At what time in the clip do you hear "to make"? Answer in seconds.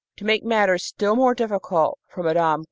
0.17-0.43